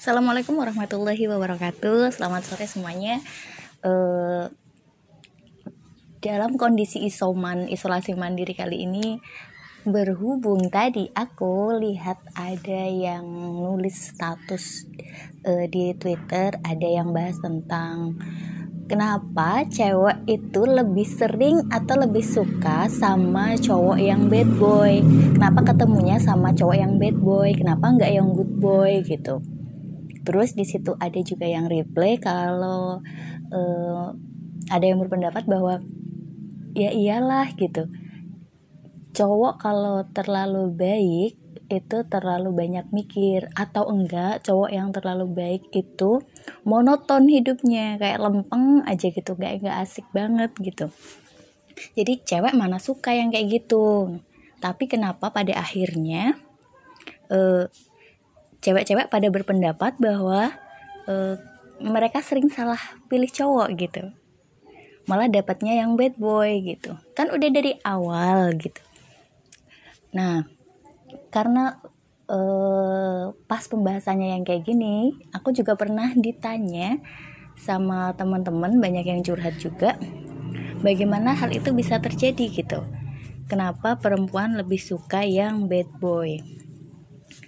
[0.00, 2.08] Assalamualaikum warahmatullahi wabarakatuh.
[2.16, 3.20] Selamat sore semuanya.
[3.84, 4.48] Uh,
[6.24, 9.20] dalam kondisi isoman, isolasi mandiri kali ini,
[9.84, 13.28] berhubung tadi aku lihat ada yang
[13.60, 14.88] nulis status
[15.44, 18.16] uh, di Twitter, ada yang bahas tentang
[18.88, 25.04] kenapa cewek itu lebih sering atau lebih suka sama cowok yang bad boy
[25.36, 29.38] kenapa ketemunya sama cowok yang bad boy kenapa nggak yang good boy gitu
[30.22, 33.00] terus di situ ada juga yang reply kalau
[33.50, 34.06] uh,
[34.70, 35.82] ada yang berpendapat bahwa
[36.76, 37.90] ya iyalah gitu.
[39.10, 41.34] Cowok kalau terlalu baik
[41.70, 46.18] itu terlalu banyak mikir atau enggak cowok yang terlalu baik itu
[46.66, 50.90] monoton hidupnya kayak lempeng aja gitu kayak enggak asik banget gitu.
[51.94, 54.18] Jadi cewek mana suka yang kayak gitu?
[54.60, 56.36] Tapi kenapa pada akhirnya
[57.32, 57.70] uh,
[58.60, 60.52] cewek-cewek pada berpendapat bahwa
[61.08, 61.34] uh,
[61.80, 64.04] mereka sering salah pilih cowok gitu.
[65.08, 66.94] Malah dapatnya yang bad boy gitu.
[67.16, 68.80] Kan udah dari awal gitu.
[70.12, 70.44] Nah
[71.32, 71.80] karena
[72.28, 77.00] uh, pas pembahasannya yang kayak gini aku juga pernah ditanya
[77.58, 79.98] sama teman-teman banyak yang curhat juga
[80.80, 82.80] bagaimana hal itu bisa terjadi gitu.
[83.50, 86.38] Kenapa perempuan lebih suka yang bad boy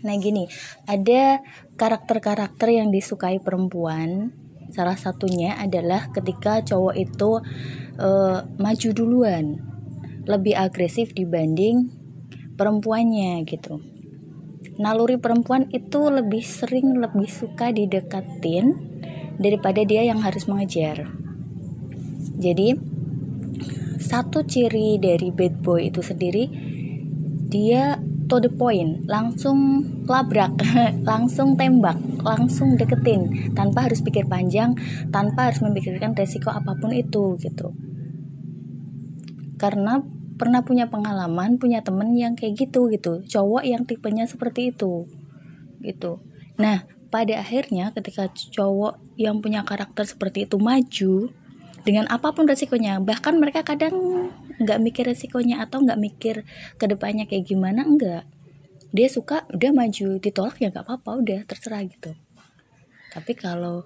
[0.03, 0.51] Nah gini,
[0.87, 1.43] ada
[1.79, 4.35] karakter-karakter yang disukai perempuan.
[4.73, 7.31] Salah satunya adalah ketika cowok itu
[8.01, 9.61] uh, maju duluan,
[10.27, 11.93] lebih agresif dibanding
[12.59, 13.83] perempuannya gitu.
[14.81, 18.73] Naluri perempuan itu lebih sering lebih suka dideketin
[19.37, 21.11] daripada dia yang harus mengejar.
[22.41, 22.75] Jadi
[24.03, 26.49] satu ciri dari bad boy itu sendiri
[27.53, 28.01] dia
[28.33, 30.57] to the point langsung labrak
[31.11, 34.73] langsung tembak langsung deketin tanpa harus pikir panjang
[35.13, 37.77] tanpa harus memikirkan resiko apa pun itu gitu.
[39.61, 40.01] Karena
[40.41, 43.21] pernah punya pengalaman punya temen yang kayak gitu gitu.
[43.21, 45.05] Cowok yang tipenya seperti itu
[45.85, 46.25] gitu.
[46.57, 51.29] Nah pada akhirnya ketika cowok yang punya karakter seperti itu maju
[51.83, 53.03] dengan apa pun resikonya.
[53.03, 53.95] Bahkan mereka kadang
[54.59, 56.47] nggak mikir resikonya atau nggak mikir
[56.79, 58.25] ke depannya kayak gimana enggak.
[58.93, 62.13] Dia suka udah maju ditolak ya nggak apa-apa udah terserah gitu.
[63.13, 63.85] Tapi kalau